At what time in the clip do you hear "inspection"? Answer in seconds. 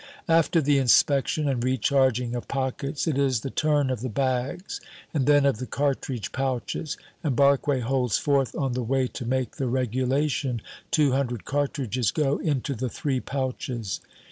0.79-1.47